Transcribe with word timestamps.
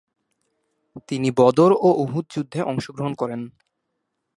তিনি 1.09 1.29
বদর 1.37 1.71
ও 1.79 1.89
উহুদ 2.03 2.25
যুদ্ধে 2.33 2.59
অংশগ্রহণ 2.63 3.13
করেন। 3.13 3.41